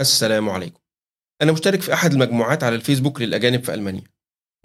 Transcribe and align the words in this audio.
السلام 0.00 0.48
عليكم. 0.48 0.80
أنا 1.42 1.52
مشترك 1.52 1.82
في 1.82 1.92
أحد 1.92 2.12
المجموعات 2.12 2.64
على 2.64 2.74
الفيسبوك 2.74 3.20
للأجانب 3.20 3.64
في 3.64 3.74
ألمانيا. 3.74 4.04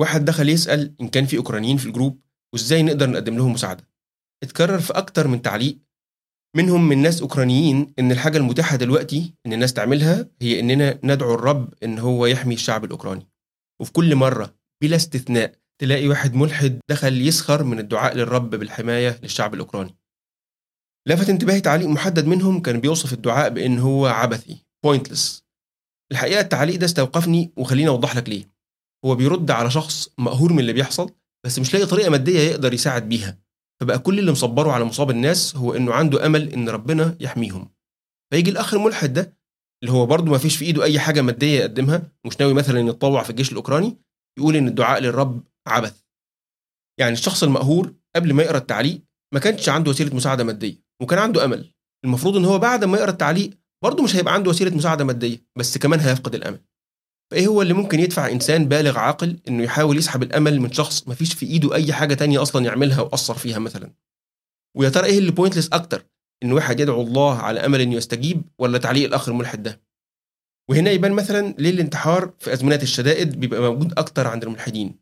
واحد 0.00 0.24
دخل 0.24 0.48
يسأل 0.48 0.94
إن 1.00 1.08
كان 1.08 1.26
في 1.26 1.36
أوكرانيين 1.36 1.76
في 1.76 1.86
الجروب 1.86 2.20
وإزاي 2.54 2.82
نقدر 2.82 3.10
نقدم 3.10 3.36
لهم 3.36 3.52
مساعدة. 3.52 3.88
اتكرر 4.42 4.80
في 4.80 4.92
أكتر 4.92 5.28
من 5.28 5.42
تعليق 5.42 5.78
منهم 6.56 6.88
من 6.88 6.98
ناس 6.98 7.22
أوكرانيين 7.22 7.94
إن 7.98 8.12
الحاجة 8.12 8.38
المتاحة 8.38 8.76
دلوقتي 8.76 9.34
إن 9.46 9.52
الناس 9.52 9.72
تعملها 9.72 10.28
هي 10.42 10.60
إننا 10.60 10.98
ندعو 11.04 11.34
الرب 11.34 11.74
إن 11.82 11.98
هو 11.98 12.26
يحمي 12.26 12.54
الشعب 12.54 12.84
الأوكراني. 12.84 13.28
وفي 13.80 13.92
كل 13.92 14.14
مرة 14.14 14.54
بلا 14.82 14.96
استثناء 14.96 15.54
تلاقي 15.80 16.08
واحد 16.08 16.34
ملحد 16.34 16.80
دخل 16.88 17.20
يسخر 17.26 17.62
من 17.62 17.78
الدعاء 17.78 18.14
للرب 18.14 18.50
بالحماية 18.50 19.20
للشعب 19.22 19.54
الأوكراني. 19.54 19.96
لفت 21.08 21.28
انتباهي 21.28 21.60
تعليق 21.60 21.88
محدد 21.88 22.26
منهم 22.26 22.62
كان 22.62 22.80
بيوصف 22.80 23.12
الدعاء 23.12 23.50
بأن 23.50 23.78
هو 23.78 24.06
عبثي. 24.06 24.71
Pointless. 24.86 25.42
الحقيقة 26.12 26.40
التعليق 26.40 26.76
ده 26.78 26.86
استوقفني 26.86 27.52
وخليني 27.56 27.88
أوضح 27.88 28.16
لك 28.16 28.28
ليه. 28.28 28.44
هو 29.04 29.14
بيرد 29.14 29.50
على 29.50 29.70
شخص 29.70 30.08
مقهور 30.18 30.52
من 30.52 30.58
اللي 30.58 30.72
بيحصل 30.72 31.10
بس 31.46 31.58
مش 31.58 31.74
لاقي 31.74 31.86
طريقة 31.86 32.10
مادية 32.10 32.38
يقدر 32.40 32.74
يساعد 32.74 33.08
بيها. 33.08 33.38
فبقى 33.80 33.98
كل 33.98 34.18
اللي 34.18 34.32
مصبره 34.32 34.72
على 34.72 34.84
مصاب 34.84 35.10
الناس 35.10 35.56
هو 35.56 35.74
إنه 35.74 35.92
عنده 35.94 36.26
أمل 36.26 36.52
إن 36.52 36.68
ربنا 36.68 37.16
يحميهم. 37.20 37.68
فيجي 38.32 38.50
الاخ 38.50 38.74
الملحد 38.74 39.12
ده 39.12 39.36
اللي 39.82 39.92
هو 39.92 40.06
برضه 40.06 40.30
ما 40.30 40.38
فيش 40.38 40.56
في 40.56 40.64
إيده 40.64 40.84
أي 40.84 41.00
حاجة 41.00 41.22
مادية 41.22 41.58
يقدمها 41.58 42.02
مش 42.26 42.40
ناوي 42.40 42.54
مثلا 42.54 42.80
يتطوع 42.80 43.22
في 43.22 43.30
الجيش 43.30 43.52
الأوكراني 43.52 43.96
يقول 44.38 44.56
إن 44.56 44.68
الدعاء 44.68 45.00
للرب 45.00 45.42
عبث. 45.66 46.02
يعني 47.00 47.12
الشخص 47.12 47.42
المقهور 47.42 47.94
قبل 48.16 48.32
ما 48.32 48.42
يقرأ 48.42 48.58
التعليق 48.58 49.00
ما 49.34 49.40
كانش 49.40 49.68
عنده 49.68 49.90
وسيلة 49.90 50.16
مساعدة 50.16 50.44
مادية 50.44 50.76
وكان 51.02 51.18
عنده 51.18 51.44
أمل. 51.44 51.72
المفروض 52.04 52.36
إن 52.36 52.44
هو 52.44 52.58
بعد 52.58 52.84
ما 52.84 52.98
يقرأ 52.98 53.10
التعليق 53.10 53.50
برضه 53.82 54.02
مش 54.02 54.16
هيبقى 54.16 54.34
عنده 54.34 54.50
وسيلة 54.50 54.76
مساعدة 54.76 55.04
مادية 55.04 55.38
بس 55.56 55.78
كمان 55.78 56.00
هيفقد 56.00 56.34
الأمل. 56.34 56.60
فإيه 57.30 57.46
هو 57.46 57.62
اللي 57.62 57.74
ممكن 57.74 58.00
يدفع 58.00 58.30
إنسان 58.30 58.68
بالغ 58.68 58.98
عاقل 58.98 59.38
إنه 59.48 59.62
يحاول 59.62 59.98
يسحب 59.98 60.22
الأمل 60.22 60.60
من 60.60 60.72
شخص 60.72 61.08
ما 61.08 61.14
فيش 61.14 61.34
في 61.34 61.46
إيده 61.46 61.74
أي 61.74 61.92
حاجة 61.92 62.14
تانية 62.14 62.42
أصلا 62.42 62.64
يعملها 62.64 63.00
وأثر 63.00 63.34
فيها 63.34 63.58
مثلا؟ 63.58 63.92
ويا 64.76 64.88
ترى 64.88 65.06
إيه 65.06 65.18
اللي 65.18 65.30
بوينتلس 65.30 65.68
أكتر 65.72 66.04
إن 66.42 66.52
واحد 66.52 66.80
يدعو 66.80 67.02
الله 67.02 67.38
على 67.38 67.60
أمل 67.60 67.80
إنه 67.80 67.94
يستجيب 67.94 68.42
ولا 68.58 68.78
تعليق 68.78 69.04
الاخ 69.04 69.28
الملحد 69.28 69.62
ده؟ 69.62 69.80
وهنا 70.70 70.90
يبان 70.90 71.12
مثلا 71.12 71.54
ليه 71.58 71.70
الانتحار 71.70 72.32
في 72.38 72.52
ازمنات 72.52 72.82
الشدائد 72.82 73.40
بيبقى 73.40 73.60
موجود 73.60 73.98
أكتر 73.98 74.26
عند 74.26 74.44
الملحدين. 74.44 74.98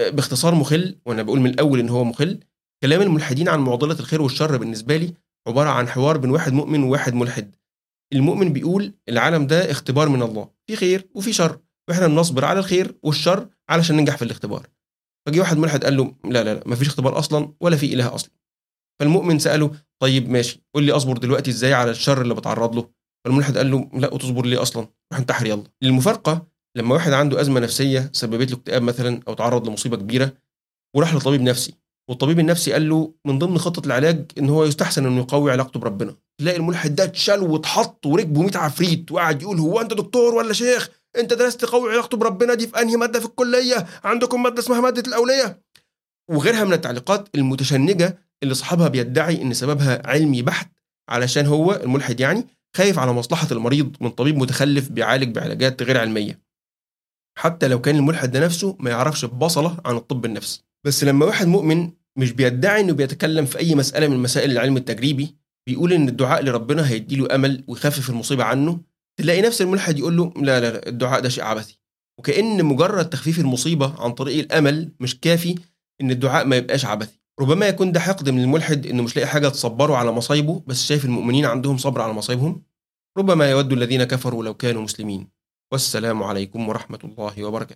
باختصار 0.00 0.54
مخل 0.54 0.98
وأنا 1.06 1.22
بقول 1.22 1.40
من 1.40 1.50
الأول 1.50 1.78
إن 1.80 1.88
هو 1.88 2.04
مخل 2.04 2.40
كلام 2.82 3.02
الملحدين 3.02 3.48
عن 3.48 3.60
معضلة 3.60 4.00
الخير 4.00 4.22
والشر 4.22 4.56
بالنسبة 4.56 4.96
لي 4.96 5.14
عبارة 5.48 5.70
عن 5.70 5.88
حوار 5.88 6.16
بين 6.16 6.30
واحد 6.30 6.52
مؤمن 6.52 6.82
وواحد 6.82 7.14
ملحد. 7.14 7.54
المؤمن 8.12 8.52
بيقول 8.52 8.92
العالم 9.08 9.46
ده 9.46 9.70
اختبار 9.70 10.08
من 10.08 10.22
الله 10.22 10.48
في 10.66 10.76
خير 10.76 11.08
وفي 11.14 11.32
شر 11.32 11.58
وإحنا 11.88 12.06
بنصبر 12.06 12.44
على 12.44 12.58
الخير 12.58 12.94
والشر 13.02 13.48
علشان 13.68 13.96
ننجح 13.96 14.16
في 14.16 14.22
الاختبار. 14.22 14.66
فجي 15.26 15.40
واحد 15.40 15.58
ملحد 15.58 15.84
قال 15.84 15.96
له 15.96 16.14
لا 16.24 16.44
لا 16.44 16.54
لا 16.54 16.62
مفيش 16.66 16.88
اختبار 16.88 17.18
أصلا 17.18 17.52
ولا 17.60 17.76
في 17.76 17.94
إله 17.94 18.14
أصلا. 18.14 18.30
فالمؤمن 19.00 19.38
سأله 19.38 19.70
طيب 20.02 20.30
ماشي 20.30 20.62
قول 20.74 20.84
لي 20.84 20.92
أصبر 20.92 21.16
دلوقتي 21.16 21.50
إزاي 21.50 21.74
على 21.74 21.90
الشر 21.90 22.22
اللي 22.22 22.34
بتعرض 22.34 22.76
له؟ 22.76 22.88
فالملحد 23.24 23.56
قال 23.58 23.70
له 23.70 23.90
لا 23.94 24.14
وتصبر 24.14 24.46
ليه 24.46 24.62
أصلا؟ 24.62 24.82
روح 25.12 25.20
انتحر 25.20 25.46
يلا. 25.46 25.64
المفارقه 25.82 26.46
لما 26.76 26.94
واحد 26.94 27.12
عنده 27.12 27.40
أزمة 27.40 27.60
نفسية 27.60 28.10
سببت 28.12 28.50
له 28.50 28.56
اكتئاب 28.56 28.82
مثلا 28.82 29.20
أو 29.28 29.34
تعرض 29.34 29.68
لمصيبة 29.68 29.96
كبيرة 29.96 30.32
وراح 30.96 31.14
لطبيب 31.14 31.40
نفسي 31.40 31.74
والطبيب 32.08 32.38
النفسي 32.38 32.72
قال 32.72 32.88
له 32.88 33.14
من 33.24 33.38
ضمن 33.38 33.58
خطة 33.58 33.86
العلاج 33.86 34.32
إن 34.38 34.48
هو 34.48 34.64
يستحسن 34.64 35.06
إنه 35.06 35.18
يقوي 35.20 35.52
علاقته 35.52 35.80
بربنا. 35.80 36.16
تلاقي 36.42 36.56
الملحد 36.56 36.94
ده 36.94 37.04
اتشال 37.04 37.40
واتحط 37.42 38.06
وركبه 38.06 38.42
100 38.42 38.50
عفريت 38.56 39.12
وقعد 39.12 39.42
يقول 39.42 39.58
هو 39.58 39.80
أنت 39.80 39.94
دكتور 39.94 40.34
ولا 40.34 40.52
شيخ؟ 40.52 40.88
أنت 41.18 41.32
درست 41.32 41.60
تقوي 41.60 41.92
علاقته 41.92 42.16
بربنا 42.16 42.54
دي 42.54 42.66
في 42.66 42.80
أنهي 42.82 42.96
مادة 42.96 43.20
في 43.20 43.26
الكلية؟ 43.26 43.86
عندكم 44.04 44.42
مادة 44.42 44.58
اسمها 44.58 44.80
مادة 44.80 45.02
الأولية؟ 45.08 45.62
وغيرها 46.30 46.64
من 46.64 46.72
التعليقات 46.72 47.28
المتشنجة 47.34 48.18
اللي 48.42 48.54
صاحبها 48.54 48.88
بيدعي 48.88 49.42
إن 49.42 49.54
سببها 49.54 50.02
علمي 50.04 50.42
بحت 50.42 50.72
علشان 51.08 51.46
هو 51.46 51.72
الملحد 51.72 52.20
يعني 52.20 52.46
خايف 52.76 52.98
على 52.98 53.12
مصلحة 53.12 53.48
المريض 53.52 53.96
من 54.00 54.10
طبيب 54.10 54.36
متخلف 54.36 54.88
بيعالج 54.88 55.34
بعلاجات 55.34 55.82
غير 55.82 56.00
علمية. 56.00 56.40
حتى 57.38 57.68
لو 57.68 57.80
كان 57.80 57.96
الملحد 57.96 58.30
ده 58.30 58.44
نفسه 58.44 58.76
ما 58.80 58.90
يعرفش 58.90 59.24
ببصله 59.24 59.76
عن 59.84 59.96
الطب 59.96 60.24
النفسي. 60.24 60.62
بس 60.86 61.04
لما 61.04 61.26
واحد 61.26 61.46
مؤمن 61.46 61.90
مش 62.18 62.32
بيدعي 62.32 62.80
إنه 62.80 62.92
بيتكلم 62.92 63.46
في 63.46 63.58
أي 63.58 63.74
مسألة 63.74 64.08
من 64.08 64.18
مسائل 64.18 64.50
العلم 64.50 64.76
التجريبي 64.76 65.41
بيقول 65.66 65.92
إن 65.92 66.08
الدعاء 66.08 66.44
لربنا 66.44 66.88
هيديله 66.88 67.34
أمل 67.34 67.64
ويخفف 67.68 68.10
المصيبة 68.10 68.44
عنه 68.44 68.80
تلاقي 69.16 69.42
نفس 69.42 69.62
الملحد 69.62 69.98
يقول 69.98 70.16
له 70.16 70.32
لا 70.36 70.60
لا 70.60 70.70
لا 70.72 70.88
الدعاء 70.88 71.20
ده 71.20 71.28
شيء 71.28 71.44
عبثي. 71.44 71.78
وكأن 72.18 72.64
مجرد 72.64 73.10
تخفيف 73.10 73.38
المصيبة 73.38 73.94
عن 74.02 74.12
طريق 74.12 74.38
الأمل 74.38 74.92
مش 75.00 75.20
كافي 75.20 75.54
إن 76.00 76.10
الدعاء 76.10 76.46
ما 76.46 76.56
يبقاش 76.56 76.84
عبثي. 76.84 77.20
ربما 77.40 77.66
يكون 77.68 77.92
ده 77.92 78.00
حقد 78.00 78.28
من 78.30 78.42
الملحد 78.42 78.86
إنه 78.86 79.02
مش 79.02 79.16
لاقي 79.16 79.28
حاجة 79.28 79.48
تصبره 79.48 79.96
على 79.96 80.12
مصايبه 80.12 80.62
بس 80.66 80.86
شايف 80.86 81.04
المؤمنين 81.04 81.44
عندهم 81.44 81.76
صبر 81.78 82.00
على 82.00 82.12
مصايبهم. 82.12 82.62
ربما 83.18 83.50
يود 83.50 83.72
الذين 83.72 84.04
كفروا 84.04 84.44
لو 84.44 84.54
كانوا 84.54 84.82
مسلمين. 84.82 85.28
والسلام 85.72 86.22
عليكم 86.22 86.68
ورحمة 86.68 86.98
الله 87.04 87.44
وبركاته. 87.44 87.70